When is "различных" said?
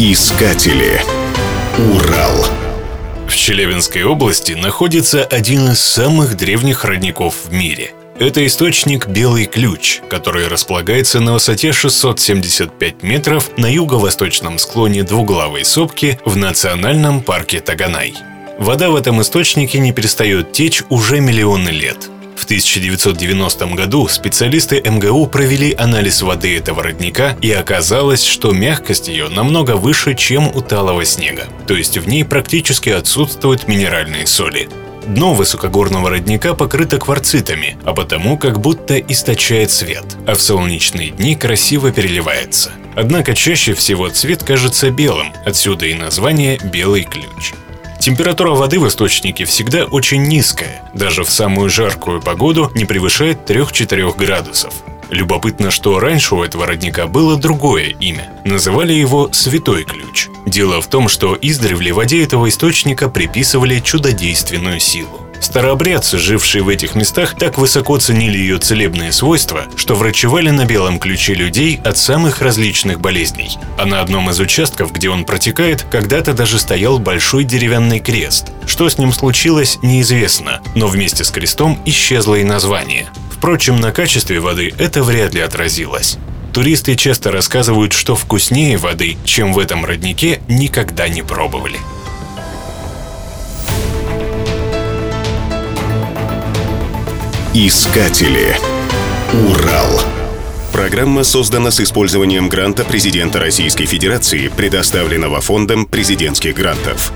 72.42-73.00